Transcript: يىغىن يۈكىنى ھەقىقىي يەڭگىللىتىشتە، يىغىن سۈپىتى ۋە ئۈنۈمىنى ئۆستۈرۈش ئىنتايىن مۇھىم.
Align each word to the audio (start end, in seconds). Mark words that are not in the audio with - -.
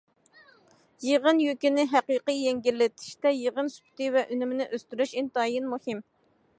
يىغىن 1.07 1.41
يۈكىنى 1.43 1.85
ھەقىقىي 1.91 2.41
يەڭگىللىتىشتە، 2.47 3.35
يىغىن 3.43 3.73
سۈپىتى 3.77 4.11
ۋە 4.17 4.27
ئۈنۈمىنى 4.33 4.71
ئۆستۈرۈش 4.73 5.19
ئىنتايىن 5.23 5.75
مۇھىم. 5.75 6.07